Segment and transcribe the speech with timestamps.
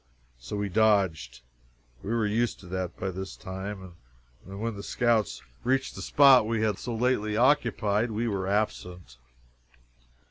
[0.39, 1.41] So we dodged
[2.01, 3.93] we were used to that by this time
[4.47, 9.17] and when the scouts reached the spot we had so lately occupied, we were absent.